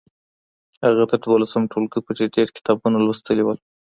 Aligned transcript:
هغه 0.85 1.03
تر 1.11 1.19
دولسم 1.23 1.61
ټولګي 1.71 1.99
پورې 2.05 2.23
ډیر 2.35 2.47
کتابونه 2.57 2.97
لوستي 2.99 3.41
وو. 3.43 3.53